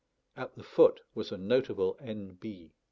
[0.35, 2.39] At the foot was a notable N.